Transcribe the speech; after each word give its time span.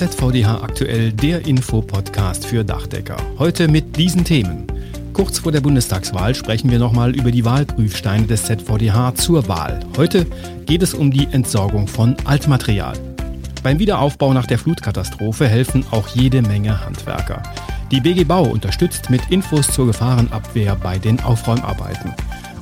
ZVDH 0.00 0.62
aktuell 0.62 1.12
der 1.12 1.46
Infopodcast 1.46 2.46
für 2.46 2.64
Dachdecker. 2.64 3.18
Heute 3.38 3.68
mit 3.68 3.98
diesen 3.98 4.24
Themen. 4.24 4.66
Kurz 5.12 5.40
vor 5.40 5.52
der 5.52 5.60
Bundestagswahl 5.60 6.34
sprechen 6.34 6.70
wir 6.70 6.78
nochmal 6.78 7.14
über 7.14 7.30
die 7.30 7.44
Wahlprüfsteine 7.44 8.26
des 8.26 8.44
ZVDH 8.44 9.14
zur 9.16 9.46
Wahl. 9.46 9.80
Heute 9.98 10.24
geht 10.64 10.82
es 10.82 10.94
um 10.94 11.10
die 11.10 11.28
Entsorgung 11.30 11.86
von 11.86 12.16
Altmaterial. 12.24 12.94
Beim 13.62 13.78
Wiederaufbau 13.78 14.32
nach 14.32 14.46
der 14.46 14.58
Flutkatastrophe 14.58 15.46
helfen 15.46 15.84
auch 15.90 16.08
jede 16.08 16.40
Menge 16.40 16.82
Handwerker. 16.82 17.42
Die 17.90 18.00
BG 18.00 18.24
Bau 18.24 18.44
unterstützt 18.44 19.10
mit 19.10 19.20
Infos 19.28 19.70
zur 19.70 19.86
Gefahrenabwehr 19.86 20.76
bei 20.76 20.96
den 20.96 21.20
Aufräumarbeiten. 21.20 22.14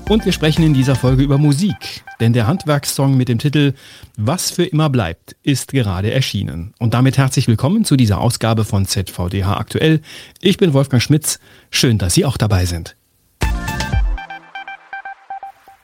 Und 0.09 0.25
wir 0.25 0.33
sprechen 0.33 0.63
in 0.63 0.73
dieser 0.73 0.97
Folge 0.97 1.23
über 1.23 1.37
Musik, 1.37 2.03
denn 2.19 2.33
der 2.33 2.47
Handwerkssong 2.47 3.15
mit 3.15 3.29
dem 3.29 3.39
Titel 3.39 3.75
Was 4.17 4.51
für 4.51 4.65
immer 4.65 4.89
bleibt 4.89 5.37
ist 5.43 5.73
gerade 5.73 6.11
erschienen. 6.11 6.73
Und 6.79 6.95
damit 6.95 7.19
herzlich 7.19 7.47
willkommen 7.47 7.85
zu 7.85 7.95
dieser 7.95 8.19
Ausgabe 8.19 8.65
von 8.65 8.87
ZVDH 8.87 9.59
aktuell. 9.59 10.01
Ich 10.41 10.57
bin 10.57 10.73
Wolfgang 10.73 11.03
Schmitz. 11.03 11.41
Schön, 11.71 11.99
dass 11.99 12.15
Sie 12.15 12.25
auch 12.25 12.39
dabei 12.39 12.65
sind. 12.65 12.97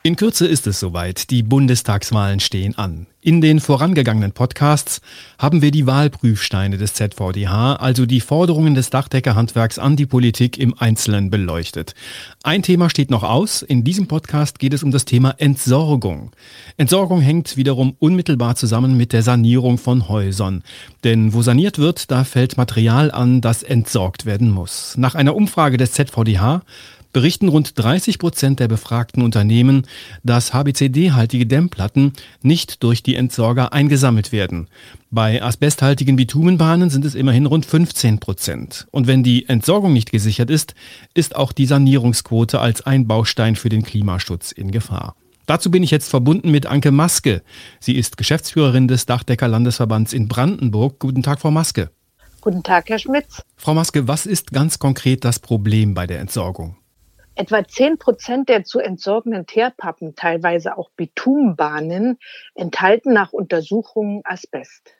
In 0.05 0.17
Kürze 0.17 0.45
ist 0.45 0.67
es 0.67 0.79
soweit. 0.79 1.31
Die 1.31 1.41
Bundestagswahlen 1.41 2.39
stehen 2.39 2.77
an. 2.77 3.07
In 3.21 3.41
den 3.41 3.59
vorangegangenen 3.59 4.33
Podcasts 4.33 5.01
haben 5.39 5.63
wir 5.63 5.71
die 5.71 5.87
Wahlprüfsteine 5.87 6.77
des 6.77 6.93
ZVDH, 6.93 7.77
also 7.77 8.05
die 8.05 8.21
Forderungen 8.21 8.75
des 8.75 8.91
Dachdeckerhandwerks 8.91 9.79
an 9.79 9.95
die 9.95 10.05
Politik 10.05 10.59
im 10.59 10.77
Einzelnen 10.77 11.31
beleuchtet. 11.31 11.95
Ein 12.43 12.61
Thema 12.61 12.91
steht 12.91 13.09
noch 13.09 13.23
aus. 13.23 13.63
In 13.63 13.83
diesem 13.83 14.05
Podcast 14.05 14.59
geht 14.59 14.75
es 14.75 14.83
um 14.83 14.91
das 14.91 15.05
Thema 15.05 15.33
Entsorgung. 15.39 16.33
Entsorgung 16.77 17.19
hängt 17.19 17.57
wiederum 17.57 17.95
unmittelbar 17.97 18.55
zusammen 18.55 18.95
mit 18.95 19.11
der 19.11 19.23
Sanierung 19.23 19.79
von 19.79 20.07
Häusern. 20.07 20.61
Denn 21.03 21.33
wo 21.33 21.41
saniert 21.41 21.79
wird, 21.79 22.11
da 22.11 22.25
fällt 22.25 22.57
Material 22.57 23.09
an, 23.09 23.41
das 23.41 23.63
entsorgt 23.63 24.27
werden 24.27 24.51
muss. 24.51 24.97
Nach 24.97 25.15
einer 25.15 25.35
Umfrage 25.35 25.77
des 25.77 25.93
ZVDH 25.93 26.61
berichten 27.15 27.47
rund 27.47 27.79
30 27.79 28.19
Prozent 28.19 28.59
der 28.59 28.67
befragten 28.67 29.23
Unternehmen, 29.23 29.87
dass 30.23 30.53
HBCD-haltige 30.53 31.45
Dämmplatten 31.45 32.11
nicht 32.41 32.83
durch 32.83 33.03
die 33.03 33.15
Entsorger 33.15 33.71
eingesammelt 33.71 34.33
werden. 34.33 34.67
Bei 35.11 35.41
asbesthaltigen 35.41 36.17
Bitumenbahnen 36.17 36.89
sind 36.89 37.05
es 37.05 37.15
immerhin 37.15 37.45
rund 37.45 37.65
15 37.65 38.19
Prozent. 38.19 38.87
Und 38.91 39.07
wenn 39.07 39.23
die 39.23 39.47
Entsorgung 39.47 39.93
nicht 39.93 40.11
gesichert 40.11 40.49
ist, 40.49 40.75
ist 41.13 41.37
auch 41.37 41.53
die 41.53 41.65
Sanierungsquote 41.65 42.59
als 42.59 42.85
ein 42.85 43.07
Baustein 43.07 43.55
für 43.55 43.69
den 43.69 43.83
Klimaschutz 43.83 44.51
in 44.51 44.71
Gefahr. 44.71 45.15
Dazu 45.45 45.71
bin 45.71 45.83
ich 45.83 45.91
jetzt 45.91 46.09
verbunden 46.09 46.51
mit 46.51 46.65
Anke 46.65 46.91
Maske. 46.91 47.43
Sie 47.79 47.95
ist 47.95 48.17
Geschäftsführerin 48.17 48.89
des 48.89 49.05
Dachdecker 49.05 49.47
Landesverbands 49.47 50.11
in 50.11 50.27
Brandenburg. 50.27 50.99
Guten 50.99 51.23
Tag, 51.23 51.39
Frau 51.39 51.51
Maske. 51.51 51.91
Guten 52.41 52.61
Tag, 52.61 52.89
Herr 52.89 52.99
Schmitz. 52.99 53.41
Frau 53.55 53.73
Maske, 53.73 54.09
was 54.09 54.25
ist 54.25 54.51
ganz 54.51 54.79
konkret 54.79 55.23
das 55.23 55.39
Problem 55.39 55.93
bei 55.93 56.07
der 56.07 56.19
Entsorgung? 56.19 56.75
Etwa 57.35 57.67
zehn 57.67 57.97
Prozent 57.97 58.47
der 58.47 58.63
zu 58.63 58.79
entsorgenden 58.79 59.45
Teerpappen, 59.45 60.15
teilweise 60.15 60.77
auch 60.77 60.89
Bitumenbahnen, 60.91 62.17
enthalten 62.53 63.11
nach 63.11 63.33
Untersuchungen 63.33 64.21
Asbest. 64.23 64.95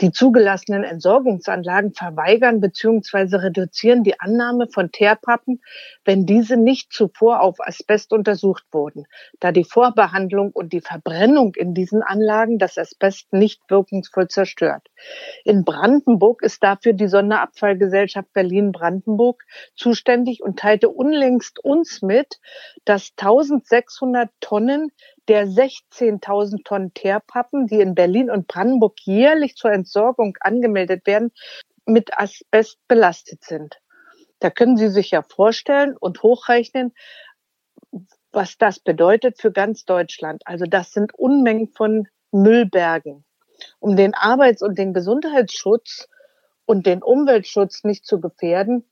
Die 0.00 0.12
zugelassenen 0.12 0.84
Entsorgungsanlagen 0.84 1.92
verweigern 1.92 2.60
bzw. 2.60 3.36
reduzieren 3.36 4.04
die 4.04 4.18
Annahme 4.20 4.68
von 4.68 4.92
Teerpappen, 4.92 5.62
wenn 6.04 6.26
diese 6.26 6.56
nicht 6.56 6.92
zuvor 6.92 7.40
auf 7.40 7.56
Asbest 7.60 8.12
untersucht 8.12 8.64
wurden, 8.72 9.06
da 9.40 9.52
die 9.52 9.64
Vorbehandlung 9.64 10.52
und 10.52 10.72
die 10.72 10.80
Verbrennung 10.80 11.54
in 11.54 11.74
diesen 11.74 12.02
Anlagen 12.02 12.58
das 12.58 12.78
Asbest 12.78 13.32
nicht 13.32 13.60
wirkungsvoll 13.68 14.28
zerstört. 14.28 14.88
In 15.44 15.64
Brandenburg 15.64 16.42
ist 16.42 16.62
dafür 16.62 16.92
die 16.92 17.08
Sonderabfallgesellschaft 17.08 18.32
Berlin-Brandenburg 18.32 19.44
zuständig 19.74 20.42
und 20.42 20.58
teilte 20.58 20.88
unlängst 20.88 21.62
uns 21.64 22.02
mit, 22.02 22.40
dass 22.84 23.12
1600 23.16 24.30
Tonnen 24.40 24.92
der 25.28 25.46
16.000 25.46 26.64
Tonnen 26.64 26.94
Teerpappen, 26.94 27.66
die 27.66 27.80
in 27.80 27.94
Berlin 27.94 28.30
und 28.30 28.48
Brandenburg 28.48 28.98
jährlich 29.02 29.56
zur 29.56 29.72
Entsorgung 29.72 30.36
angemeldet 30.40 31.06
werden, 31.06 31.32
mit 31.84 32.18
Asbest 32.18 32.78
belastet 32.88 33.44
sind. 33.44 33.78
Da 34.40 34.50
können 34.50 34.76
Sie 34.76 34.88
sich 34.88 35.10
ja 35.10 35.22
vorstellen 35.22 35.96
und 35.96 36.22
hochrechnen, 36.22 36.94
was 38.32 38.56
das 38.58 38.78
bedeutet 38.78 39.40
für 39.40 39.52
ganz 39.52 39.84
Deutschland. 39.84 40.42
Also 40.44 40.64
das 40.64 40.92
sind 40.92 41.14
Unmengen 41.14 41.68
von 41.68 42.08
Müllbergen. 42.30 43.24
Um 43.80 43.96
den 43.96 44.14
Arbeits- 44.14 44.62
und 44.62 44.78
den 44.78 44.94
Gesundheitsschutz 44.94 46.08
und 46.64 46.86
den 46.86 47.02
Umweltschutz 47.02 47.84
nicht 47.84 48.06
zu 48.06 48.20
gefährden, 48.20 48.84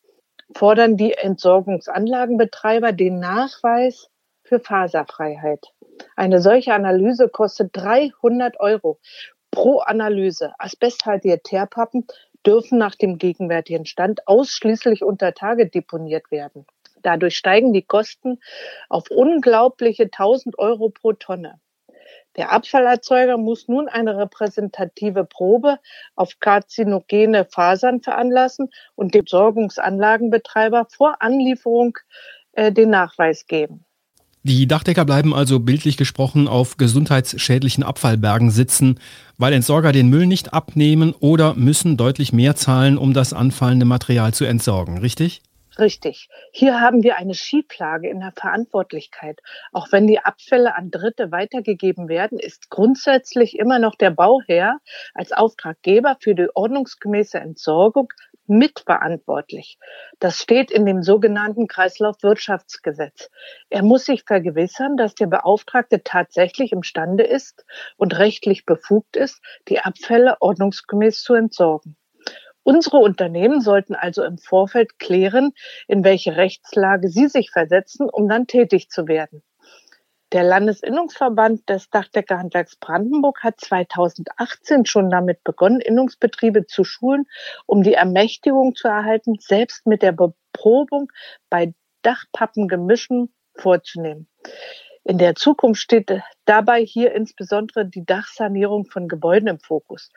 fordern 0.55 0.97
die 0.97 1.13
Entsorgungsanlagenbetreiber 1.13 2.93
den 2.93 3.21
Nachweis 3.21 4.09
für 4.43 4.61
Faserfreiheit. 4.61 5.73
Eine 6.17 6.41
solche 6.41 6.73
Analyse 6.73 7.29
kostet 7.29 7.77
300 7.77 8.59
Euro 8.59 8.99
pro 9.51 9.81
Analyse. 9.81 10.55
Asbesthaltige 10.59 11.43
Teerpappen 11.43 12.07
dürfen 12.47 12.79
nach 12.79 12.95
dem 12.95 13.19
gegenwärtigen 13.19 13.85
Stand 13.85 14.27
ausschließlich 14.27 15.05
unter 15.05 15.35
Tage 15.35 15.69
deponiert 15.69 16.31
werden. 16.31 16.67
Dadurch 17.03 17.37
steigen 17.37 17.75
die 17.75 17.83
Kosten 17.83 18.41
auf 18.89 19.11
unglaubliche 19.11 20.05
1000 20.05 20.59
Euro 20.59 20.89
pro 20.89 21.13
Tonne. 21.13 21.61
Der 22.37 22.51
Abfallerzeuger 22.53 23.37
muss 23.37 23.69
nun 23.69 23.89
eine 23.89 24.17
repräsentative 24.17 25.25
Probe 25.25 25.79
auf 26.15 26.39
karzinogene 26.41 27.45
Fasern 27.45 28.01
veranlassen 28.01 28.71
und 28.95 29.15
dem 29.15 29.27
Sorgungsanlagenbetreiber 29.27 30.87
vor 30.91 31.21
Anlieferung 31.21 31.99
äh, 32.53 32.73
den 32.73 32.91
Nachweis 32.91 33.47
geben. 33.47 33.87
Die 34.49 34.69
Dachdecker 34.69 35.05
bleiben 35.05 35.35
also 35.35 35.59
bildlich 35.59 35.97
gesprochen 35.97 36.47
auf 36.47 36.77
gesundheitsschädlichen 36.77 37.83
Abfallbergen 37.83 38.53
sitzen, 38.53 39.01
weil 39.39 39.53
Entsorger 39.53 39.91
den 39.91 40.09
Müll 40.09 40.27
nicht 40.27 40.55
abnehmen 40.55 41.17
oder 41.19 41.55
müssen 41.55 41.97
deutlich 41.97 42.33
mehr 42.33 42.55
zahlen, 42.55 42.97
um 42.97 43.13
das 43.13 43.33
anfallende 43.33 43.87
Material 43.87 44.33
zu 44.33 44.45
entsorgen, 44.45 44.99
richtig? 44.99 45.43
Richtig. 45.81 46.29
Hier 46.53 46.81
haben 46.81 47.03
wir 47.03 47.17
eine 47.17 47.35
Schieflage 47.35 48.09
in 48.09 48.21
der 48.21 48.33
Verantwortlichkeit. 48.37 49.41
Auch 49.73 49.89
wenn 49.91 50.07
die 50.07 50.21
Abfälle 50.21 50.77
an 50.77 50.93
Dritte 50.93 51.33
weitergegeben 51.33 52.09
werden, 52.09 52.39
ist 52.39 52.71
grundsätzlich 52.71 53.59
immer 53.59 53.81
noch 53.81 53.97
der 53.97 54.13
Bauherr 54.13 54.79
als 55.13 55.33
Auftraggeber 55.33 56.19
für 56.21 56.37
die 56.37 56.47
ordnungsgemäße 56.55 57.39
Entsorgung 57.39 58.13
mitverantwortlich. 58.49 59.79
Das 60.19 60.39
steht 60.39 60.71
in 60.71 60.87
dem 60.87 61.03
sogenannten 61.03 61.67
Kreislaufwirtschaftsgesetz. 61.67 63.31
Er 63.71 63.83
muss 63.83 64.05
sich 64.05 64.25
vergewissern, 64.25 64.97
dass 64.97 65.15
der 65.15 65.27
Beauftragte 65.27 66.03
tatsächlich 66.03 66.73
imstande 66.73 67.25
ist 67.25 67.65
und 67.97 68.19
rechtlich 68.19 68.65
befugt 68.67 69.17
ist, 69.17 69.41
die 69.69 69.81
Abfälle 69.81 70.37
ordnungsgemäß 70.41 71.23
zu 71.23 71.35
entsorgen. 71.35 71.97
Unsere 72.63 72.97
Unternehmen 72.97 73.61
sollten 73.61 73.95
also 73.95 74.25
im 74.25 74.39
Vorfeld 74.39 74.99
klären, 74.99 75.53
in 75.87 76.03
welche 76.03 76.37
Rechtslage 76.37 77.09
sie 77.09 77.29
sich 77.29 77.53
versetzen, 77.53 78.11
um 78.11 78.29
dann 78.29 78.49
tätig 78.49 78.89
zu 78.89 79.07
werden. 79.07 79.45
Der 80.37 80.45
Landesinnungsverband 80.45 81.67
des 81.67 81.89
Dachdeckerhandwerks 81.89 82.77
Brandenburg 82.77 83.43
hat 83.43 83.59
2018 83.59 84.85
schon 84.85 85.09
damit 85.09 85.43
begonnen, 85.45 85.81
Innungsbetriebe 85.81 86.67
zu 86.67 86.85
schulen, 86.85 87.25
um 87.65 87.83
die 87.83 87.95
Ermächtigung 87.95 88.75
zu 88.75 88.87
erhalten, 88.87 89.39
selbst 89.41 89.87
mit 89.87 90.03
der 90.03 90.13
Beprobung 90.13 91.11
bei 91.49 91.73
Dachpappengemischen 92.03 93.33
vorzunehmen. 93.55 94.29
In 95.05 95.17
der 95.17 95.37
Zukunft 95.37 95.81
steht 95.81 96.13
dabei 96.45 96.85
hier 96.85 97.15
insbesondere 97.15 97.87
die 97.87 98.05
Dachsanierung 98.05 98.85
von 98.85 99.09
Gebäuden 99.09 99.49
im 99.49 99.59
Fokus. 99.59 100.11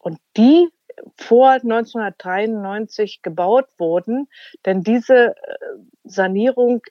Und 0.00 0.18
die 0.36 0.68
vor 1.16 1.50
1993 1.50 3.22
gebaut 3.22 3.68
wurden, 3.78 4.26
denn 4.64 4.82
diese 4.82 5.36
äh, 5.36 5.56
Sanierung 6.02 6.82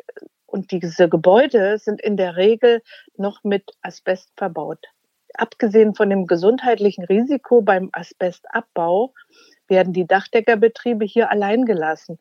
und 0.55 0.71
diese 0.71 1.09
Gebäude 1.09 1.77
sind 1.79 2.01
in 2.01 2.15
der 2.15 2.37
Regel 2.37 2.81
noch 3.17 3.43
mit 3.43 3.73
Asbest 3.81 4.31
verbaut. 4.37 4.79
Abgesehen 5.33 5.95
von 5.95 6.09
dem 6.09 6.27
gesundheitlichen 6.27 7.03
Risiko 7.03 7.61
beim 7.61 7.89
Asbestabbau 7.91 9.13
werden 9.67 9.91
die 9.91 10.07
Dachdeckerbetriebe 10.07 11.03
hier 11.03 11.29
allein 11.29 11.65
gelassen. 11.65 12.19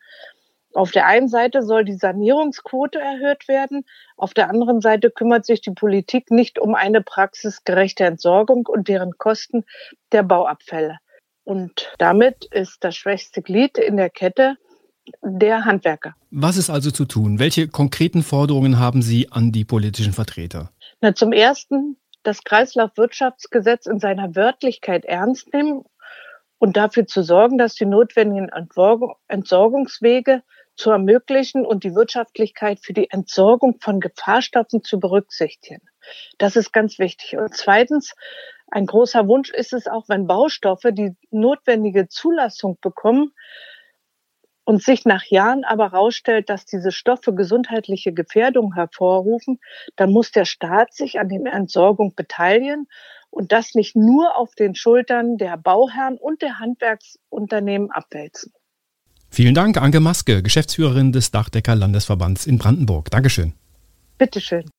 Auf 0.73 0.91
der 0.91 1.07
einen 1.07 1.29
Seite 1.29 1.63
soll 1.63 1.85
die 1.85 1.95
Sanierungsquote 1.95 2.99
erhöht 2.99 3.47
werden, 3.47 3.85
auf 4.17 4.35
der 4.35 4.51
anderen 4.51 4.81
Seite 4.81 5.13
kümmert 5.13 5.47
sich 5.47 5.61
die 5.61 5.71
Politik 5.71 6.33
nicht 6.33 6.59
um 6.59 6.75
eine 6.75 7.03
praxisgerechte 7.03 8.03
Entsorgung 8.03 8.67
und 8.67 8.89
deren 8.89 9.17
Kosten 9.17 9.65
der 10.11 10.25
Bauabfälle. 10.25 10.99
Und 11.45 11.95
damit 11.99 12.47
ist 12.47 12.83
das 12.83 12.97
schwächste 12.97 13.43
Glied 13.43 13.79
in 13.79 13.97
der 13.97 14.11
Kette 14.11 14.57
der 15.23 15.65
Handwerker. 15.65 16.15
Was 16.31 16.57
ist 16.57 16.71
also 16.71 16.91
zu 16.91 17.05
tun? 17.05 17.39
Welche 17.39 17.69
konkreten 17.69 18.23
Forderungen 18.23 18.79
haben 18.79 19.03
Sie 19.03 19.31
an 19.31 19.53
die 19.53 19.65
politischen 19.65 20.13
Vertreter? 20.13 20.71
Na, 21.01 21.15
zum 21.15 21.33
Ersten 21.33 21.97
das 22.23 22.43
Kreislaufwirtschaftsgesetz 22.45 23.87
in 23.87 24.01
seiner 24.01 24.35
Wörtlichkeit 24.35 25.05
ernst 25.05 25.53
nehmen 25.53 25.85
und 26.59 26.77
dafür 26.77 27.07
zu 27.07 27.23
sorgen, 27.23 27.59
dass 27.59 27.75
die 27.75 27.85
notwendigen 27.85 28.49
Entsorgungswege 29.29 30.43
zu 30.77 30.91
ermöglichen 30.91 31.65
und 31.65 31.85
die 31.85 31.95
Wirtschaftlichkeit 31.95 32.81
für 32.83 32.95
die 32.95 33.11
Entsorgung 33.11 33.79
von 33.81 34.01
Gefahrstoffen 34.01 34.83
zu 34.83 34.99
berücksichtigen. 34.99 35.83
Das 36.39 36.57
ist 36.57 36.73
ganz 36.73 36.99
wichtig. 36.99 37.37
Und 37.37 37.55
zweitens, 37.55 38.15
ein 38.71 38.87
großer 38.87 39.29
Wunsch 39.29 39.51
ist 39.51 39.73
es 39.73 39.87
auch, 39.87 40.09
wenn 40.09 40.27
Baustoffe 40.27 40.91
die 40.91 41.15
notwendige 41.31 42.09
Zulassung 42.09 42.79
bekommen 42.81 43.33
und 44.65 44.83
sich 44.83 45.05
nach 45.05 45.25
Jahren 45.25 45.65
aber 45.65 45.93
herausstellt, 45.93 46.51
dass 46.51 46.65
diese 46.65 46.93
Stoffe 46.93 47.35
gesundheitliche 47.35 48.13
Gefährdungen 48.13 48.75
hervorrufen, 48.75 49.61
dann 49.97 50.11
muss 50.11 50.33
der 50.33 50.45
Staat 50.45 50.95
sich 50.95 51.19
an 51.21 51.29
der 51.29 51.53
Entsorgung 51.53 52.15
beteiligen 52.15 52.87
und 53.31 53.53
das 53.53 53.75
nicht 53.75 53.97
nur 53.97 54.37
auf 54.37 54.55
den 54.55 54.75
Schultern 54.75 55.37
der 55.37 55.57
Bauherren 55.57 56.17
und 56.17 56.41
der 56.43 56.59
Handwerksunternehmen 56.59 57.91
abwälzen. 57.91 58.53
Vielen 59.31 59.55
Dank, 59.55 59.77
Anke 59.77 59.99
Maske, 60.01 60.43
Geschäftsführerin 60.43 61.11
des 61.11 61.33
Dachdecker 61.33 61.75
Landesverbands 61.75 62.47
in 62.47 62.59
Brandenburg. 62.59 63.11
Dankeschön. 63.11 63.53
Bitteschön. 64.17 64.71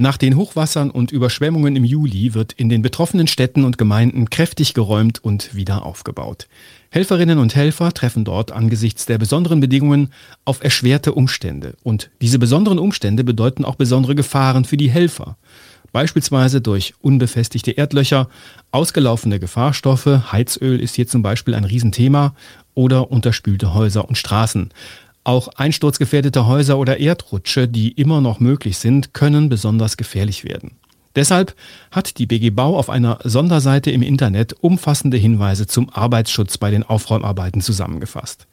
Nach 0.00 0.16
den 0.16 0.36
Hochwassern 0.36 0.90
und 0.90 1.12
Überschwemmungen 1.12 1.76
im 1.76 1.84
Juli 1.84 2.32
wird 2.32 2.54
in 2.54 2.70
den 2.70 2.80
betroffenen 2.80 3.26
Städten 3.26 3.64
und 3.64 3.76
Gemeinden 3.76 4.30
kräftig 4.30 4.72
geräumt 4.72 5.22
und 5.22 5.54
wieder 5.54 5.84
aufgebaut. 5.84 6.48
Helferinnen 6.88 7.38
und 7.38 7.54
Helfer 7.54 7.92
treffen 7.92 8.24
dort 8.24 8.50
angesichts 8.50 9.04
der 9.04 9.18
besonderen 9.18 9.60
Bedingungen 9.60 10.08
auf 10.46 10.64
erschwerte 10.64 11.12
Umstände. 11.12 11.74
Und 11.82 12.08
diese 12.22 12.38
besonderen 12.38 12.78
Umstände 12.78 13.24
bedeuten 13.24 13.62
auch 13.62 13.74
besondere 13.74 14.14
Gefahren 14.14 14.64
für 14.64 14.78
die 14.78 14.88
Helfer. 14.88 15.36
Beispielsweise 15.92 16.62
durch 16.62 16.94
unbefestigte 17.02 17.72
Erdlöcher, 17.72 18.30
ausgelaufene 18.70 19.38
Gefahrstoffe, 19.38 20.32
Heizöl 20.32 20.80
ist 20.80 20.94
hier 20.94 21.08
zum 21.08 21.20
Beispiel 21.20 21.54
ein 21.54 21.64
Riesenthema, 21.64 22.34
oder 22.74 23.10
unterspülte 23.10 23.74
Häuser 23.74 24.08
und 24.08 24.16
Straßen. 24.16 24.70
Auch 25.30 25.46
einsturzgefährdete 25.46 26.48
Häuser 26.48 26.76
oder 26.76 26.98
Erdrutsche, 26.98 27.68
die 27.68 27.92
immer 27.92 28.20
noch 28.20 28.40
möglich 28.40 28.78
sind, 28.78 29.14
können 29.14 29.48
besonders 29.48 29.96
gefährlich 29.96 30.42
werden. 30.42 30.72
Deshalb 31.14 31.54
hat 31.92 32.18
die 32.18 32.26
BG 32.26 32.50
Bau 32.50 32.76
auf 32.76 32.90
einer 32.90 33.20
Sonderseite 33.22 33.92
im 33.92 34.02
Internet 34.02 34.54
umfassende 34.60 35.16
Hinweise 35.16 35.68
zum 35.68 35.88
Arbeitsschutz 35.88 36.58
bei 36.58 36.72
den 36.72 36.82
Aufräumarbeiten 36.82 37.60
zusammengefasst. 37.60 38.48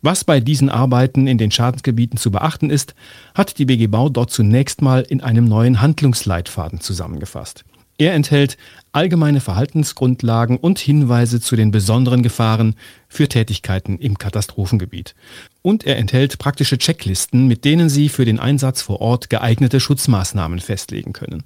Was 0.00 0.22
bei 0.22 0.38
diesen 0.38 0.68
Arbeiten 0.68 1.26
in 1.26 1.38
den 1.38 1.50
Schadensgebieten 1.50 2.18
zu 2.18 2.30
beachten 2.30 2.70
ist, 2.70 2.94
hat 3.34 3.58
die 3.58 3.64
BG 3.64 3.88
Bau 3.88 4.08
dort 4.08 4.30
zunächst 4.30 4.80
mal 4.80 5.00
in 5.00 5.22
einem 5.22 5.46
neuen 5.46 5.80
Handlungsleitfaden 5.80 6.80
zusammengefasst. 6.80 7.64
Er 7.98 8.14
enthält 8.14 8.56
allgemeine 8.92 9.40
Verhaltensgrundlagen 9.40 10.56
und 10.56 10.78
Hinweise 10.78 11.40
zu 11.40 11.56
den 11.56 11.70
besonderen 11.70 12.22
Gefahren 12.22 12.74
für 13.08 13.28
Tätigkeiten 13.28 13.98
im 13.98 14.18
Katastrophengebiet. 14.18 15.14
Und 15.62 15.84
er 15.84 15.98
enthält 15.98 16.38
praktische 16.38 16.78
Checklisten, 16.78 17.46
mit 17.46 17.64
denen 17.64 17.88
Sie 17.88 18.08
für 18.08 18.24
den 18.24 18.40
Einsatz 18.40 18.82
vor 18.82 19.00
Ort 19.00 19.30
geeignete 19.30 19.80
Schutzmaßnahmen 19.80 20.60
festlegen 20.60 21.12
können. 21.12 21.44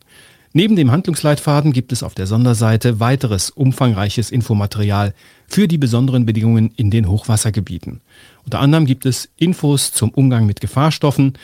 Neben 0.52 0.74
dem 0.74 0.90
Handlungsleitfaden 0.90 1.74
gibt 1.74 1.92
es 1.92 2.02
auf 2.02 2.14
der 2.14 2.26
Sonderseite 2.26 2.98
weiteres 2.98 3.50
umfangreiches 3.50 4.30
Infomaterial 4.30 5.12
für 5.46 5.68
die 5.68 5.76
besonderen 5.76 6.24
Bedingungen 6.24 6.72
in 6.76 6.90
den 6.90 7.08
Hochwassergebieten. 7.08 8.00
Unter 8.44 8.60
anderem 8.60 8.86
gibt 8.86 9.04
es 9.04 9.28
Infos 9.36 9.92
zum 9.92 10.08
Umgang 10.10 10.46
mit 10.46 10.62
Gefahrstoffen, 10.62 11.34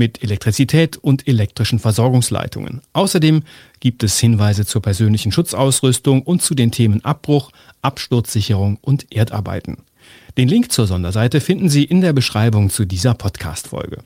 mit 0.00 0.22
Elektrizität 0.22 0.96
und 0.96 1.28
elektrischen 1.28 1.78
Versorgungsleitungen. 1.78 2.80
Außerdem 2.94 3.42
gibt 3.80 4.02
es 4.02 4.18
Hinweise 4.18 4.64
zur 4.64 4.80
persönlichen 4.80 5.30
Schutzausrüstung 5.30 6.22
und 6.22 6.40
zu 6.40 6.54
den 6.54 6.72
Themen 6.72 7.04
Abbruch, 7.04 7.50
Absturzsicherung 7.82 8.78
und 8.80 9.14
Erdarbeiten. 9.14 9.76
Den 10.38 10.48
Link 10.48 10.72
zur 10.72 10.86
Sonderseite 10.86 11.42
finden 11.42 11.68
Sie 11.68 11.84
in 11.84 12.00
der 12.00 12.14
Beschreibung 12.14 12.70
zu 12.70 12.86
dieser 12.86 13.12
Podcast-Folge. 13.12 13.98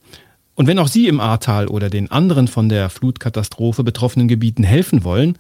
Und 0.57 0.67
wenn 0.67 0.81
auch 0.81 0.89
Sie 0.89 1.07
im 1.07 1.21
Ahrtal 1.21 1.69
oder 1.69 1.91
den 1.91 2.11
anderen 2.11 2.49
von 2.49 2.69
der 2.69 2.91
Flutkatastrophe 2.91 3.85
betroffenen 3.85 4.27
Gebieten 4.27 4.65
helfen 4.65 5.05
wollen, 5.05 5.39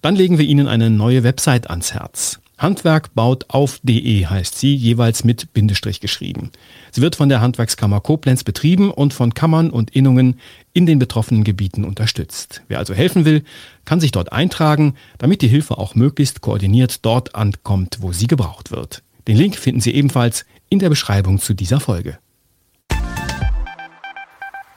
dann 0.00 0.16
legen 0.16 0.36
wir 0.36 0.46
Ihnen 0.46 0.66
eine 0.66 0.90
neue 0.90 1.22
Website 1.22 1.70
ans 1.70 1.94
Herz. 1.94 2.41
Handwerkbautauf.de 2.62 4.26
heißt 4.26 4.56
sie, 4.56 4.72
jeweils 4.72 5.24
mit 5.24 5.52
Bindestrich 5.52 5.98
geschrieben. 5.98 6.52
Sie 6.92 7.02
wird 7.02 7.16
von 7.16 7.28
der 7.28 7.40
Handwerkskammer 7.40 8.00
Koblenz 8.00 8.44
betrieben 8.44 8.92
und 8.92 9.12
von 9.12 9.34
Kammern 9.34 9.68
und 9.68 9.90
Innungen 9.90 10.38
in 10.72 10.86
den 10.86 11.00
betroffenen 11.00 11.42
Gebieten 11.42 11.84
unterstützt. 11.84 12.62
Wer 12.68 12.78
also 12.78 12.94
helfen 12.94 13.24
will, 13.24 13.42
kann 13.84 13.98
sich 13.98 14.12
dort 14.12 14.32
eintragen, 14.32 14.94
damit 15.18 15.42
die 15.42 15.48
Hilfe 15.48 15.76
auch 15.76 15.96
möglichst 15.96 16.40
koordiniert 16.40 17.04
dort 17.04 17.34
ankommt, 17.34 17.98
wo 18.00 18.12
sie 18.12 18.28
gebraucht 18.28 18.70
wird. 18.70 19.02
Den 19.26 19.36
Link 19.36 19.56
finden 19.56 19.80
Sie 19.80 19.92
ebenfalls 19.92 20.44
in 20.68 20.78
der 20.78 20.88
Beschreibung 20.88 21.40
zu 21.40 21.54
dieser 21.54 21.80
Folge. 21.80 22.18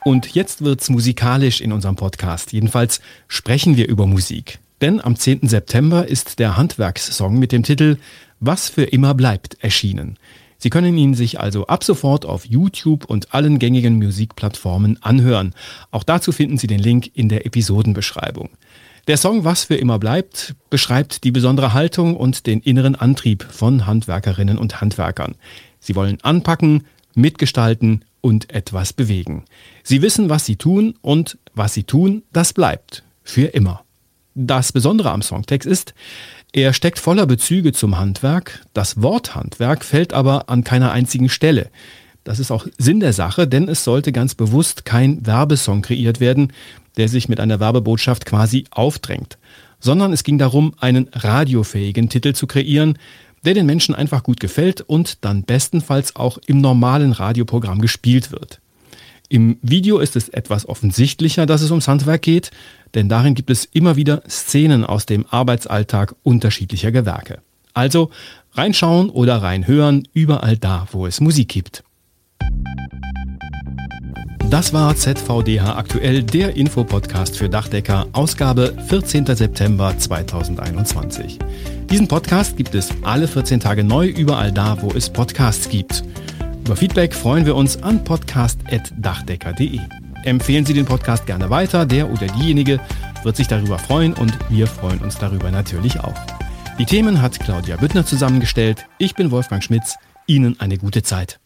Und 0.04 0.34
jetzt 0.34 0.64
wird's 0.64 0.90
musikalisch 0.90 1.62
in 1.62 1.72
unserem 1.72 1.96
Podcast. 1.96 2.52
Jedenfalls 2.52 3.00
sprechen 3.28 3.78
wir 3.78 3.88
über 3.88 4.08
Musik. 4.08 4.60
Denn 4.86 5.02
am 5.02 5.16
10. 5.16 5.48
September 5.48 6.08
ist 6.08 6.38
der 6.38 6.58
Handwerkssong 6.58 7.40
mit 7.40 7.52
dem 7.52 7.64
Titel 7.64 7.98
Was 8.40 8.70
für 8.70 8.84
immer 8.84 9.16
bleibt 9.16 9.58
erschienen. 9.64 10.20
Sie 10.60 10.70
können 10.70 10.96
ihn 10.96 11.16
sich 11.16 11.40
also 11.40 11.66
ab 11.66 11.84
sofort 11.84 12.24
auf 12.24 12.46
YouTube 12.46 13.06
und 13.06 13.34
allen 13.34 13.58
gängigen 13.58 13.98
Musikplattformen 13.98 15.02
anhören. 15.02 15.56
Auch 15.90 16.04
dazu 16.04 16.32
finden 16.32 16.60
Sie 16.60 16.68
den 16.68 16.78
Link 16.78 17.10
in 17.16 17.30
der 17.30 17.48
Episodenbeschreibung. 17.48 18.50
Der 19.08 19.18
Song 19.18 19.44
Was 19.44 19.64
für 19.64 19.76
immer 19.76 19.98
bleibt 19.98 20.54
beschreibt 20.70 21.24
die 21.24 21.32
besondere 21.32 21.74
Haltung 21.74 22.16
und 22.16 22.46
den 22.46 22.60
inneren 22.60 22.94
Antrieb 22.94 23.44
von 23.50 23.88
Handwerkerinnen 23.88 24.60
und 24.60 24.82
Handwerkern. 24.82 25.34
Sie 25.80 25.96
wollen 25.96 26.22
anpacken, 26.22 26.84
mitgestalten 27.16 28.06
und 28.22 28.54
etwas 28.54 28.94
bewegen. 28.94 29.46
Sie 29.82 30.04
wissen, 30.04 30.30
was 30.30 30.46
sie 30.46 30.58
tun 30.58 30.94
und 31.02 31.40
was 31.56 31.74
sie 31.74 31.86
tun, 31.86 32.22
das 32.32 32.54
bleibt 32.54 33.02
für 33.24 33.48
immer. 33.48 33.85
Das 34.38 34.74
Besondere 34.74 35.12
am 35.12 35.22
Songtext 35.22 35.66
ist, 35.66 35.94
er 36.52 36.74
steckt 36.74 37.00
voller 37.00 37.26
Bezüge 37.26 37.72
zum 37.72 37.98
Handwerk, 37.98 38.66
das 38.74 39.02
Wort 39.02 39.34
Handwerk 39.34 39.86
fällt 39.86 40.12
aber 40.12 40.50
an 40.50 40.66
keiner 40.66 40.92
einzigen 40.92 41.30
Stelle. 41.30 41.70
Das 42.26 42.40
ist 42.40 42.52
auch 42.52 42.68
Sinn 42.78 43.00
der 43.00 43.14
Sache, 43.14 43.48
denn 43.48 43.70
es 43.70 43.86
sollte 43.86 44.12
ganz 44.12 44.36
bewusst 44.36 44.84
kein 44.84 45.26
Werbesong 45.26 45.82
kreiert 45.82 46.20
werden, 46.20 46.52
der 46.98 47.08
sich 47.08 47.30
mit 47.30 47.40
einer 47.40 47.62
Werbebotschaft 47.62 48.26
quasi 48.26 48.66
aufdrängt, 48.72 49.38
sondern 49.80 50.12
es 50.12 50.24
ging 50.26 50.38
darum, 50.38 50.74
einen 50.80 51.08
radiofähigen 51.14 52.10
Titel 52.10 52.34
zu 52.34 52.46
kreieren, 52.46 52.98
der 53.46 53.54
den 53.54 53.66
Menschen 53.66 53.96
einfach 53.96 54.24
gut 54.24 54.42
gefällt 54.42 54.82
und 54.82 55.24
dann 55.24 55.44
bestenfalls 55.44 56.18
auch 56.18 56.40
im 56.46 56.60
normalen 56.60 57.14
Radioprogramm 57.14 57.80
gespielt 57.80 58.34
wird. 58.34 58.60
Im 59.30 59.58
Video 59.62 60.00
ist 60.00 60.16
es 60.16 60.30
etwas 60.30 60.68
offensichtlicher, 60.68 61.46
dass 61.46 61.62
es 61.62 61.72
ums 61.72 61.88
Handwerk 61.88 62.22
geht, 62.22 62.52
denn 62.96 63.10
darin 63.10 63.36
gibt 63.36 63.50
es 63.50 63.66
immer 63.66 63.96
wieder 63.96 64.24
Szenen 64.28 64.86
aus 64.86 65.06
dem 65.06 65.26
Arbeitsalltag 65.30 66.16
unterschiedlicher 66.24 66.92
Gewerke. 66.92 67.40
Also 67.74 68.10
reinschauen 68.54 69.10
oder 69.10 69.42
reinhören, 69.42 70.08
überall 70.14 70.58
da, 70.58 70.88
wo 70.92 71.06
es 71.06 71.20
Musik 71.20 71.50
gibt. 71.50 71.84
Das 74.50 74.74
war 74.74 74.96
ZVDH 74.96 75.76
aktuell, 75.76 76.24
der 76.24 76.56
Infopodcast 76.56 77.38
für 77.38 77.50
Dachdecker, 77.50 78.08
Ausgabe 78.14 78.74
14. 78.88 79.26
September 79.26 79.98
2021. 79.98 81.40
Diesen 81.90 82.08
Podcast 82.08 82.56
gibt 82.56 82.76
es 82.76 82.90
alle 83.04 83.28
14 83.28 83.60
Tage 83.60 83.84
neu 83.84 84.08
überall 84.08 84.52
da, 84.52 84.82
wo 84.82 84.92
es 84.92 85.10
Podcasts 85.10 85.68
gibt. 85.68 86.04
Über 86.64 86.76
Feedback 86.76 87.14
freuen 87.14 87.46
wir 87.46 87.56
uns 87.56 87.82
an 87.84 88.04
podcast.dachdecker.de. 88.04 90.05
Empfehlen 90.26 90.66
Sie 90.66 90.74
den 90.74 90.86
Podcast 90.86 91.28
gerne 91.28 91.50
weiter, 91.50 91.86
der 91.86 92.10
oder 92.12 92.26
diejenige 92.26 92.80
wird 93.24 93.36
sich 93.36 93.48
darüber 93.48 93.78
freuen 93.78 94.14
und 94.14 94.38
wir 94.50 94.68
freuen 94.68 95.00
uns 95.00 95.18
darüber 95.18 95.52
natürlich 95.52 96.00
auch. 96.00 96.16
Die 96.80 96.86
Themen 96.86 97.22
hat 97.22 97.40
Claudia 97.40 97.78
Büttner 97.78 98.06
zusammengestellt. 98.06 98.86
Ich 98.98 99.16
bin 99.16 99.32
Wolfgang 99.32 99.64
Schmitz. 99.64 99.96
Ihnen 100.28 100.60
eine 100.60 100.78
gute 100.78 101.04
Zeit. 101.04 101.40